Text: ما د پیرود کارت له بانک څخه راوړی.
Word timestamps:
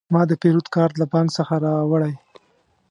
ما 0.13 0.21
د 0.27 0.31
پیرود 0.41 0.67
کارت 0.75 0.95
له 0.99 1.05
بانک 1.11 1.29
څخه 1.37 1.55
راوړی. 1.65 2.13